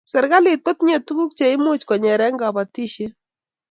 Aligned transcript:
serikalii 0.11 0.61
kotinye 0.65 0.97
tukuuk 1.05 1.31
cheimuch 1.37 1.83
konyere 1.89 2.25
kabotishet 2.39 3.13